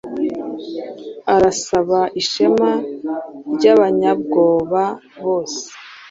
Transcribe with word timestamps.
arasaba 1.35 1.99
ishema 2.21 2.71
ryabanyabwoba 3.53 4.83
bose 5.23 5.63